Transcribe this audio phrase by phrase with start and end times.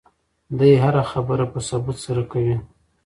[0.59, 2.55] دی هره خبره په ثبوت سره کوي.